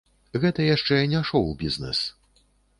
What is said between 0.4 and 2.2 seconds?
Гэта яшчэ не шоў-бізнэс.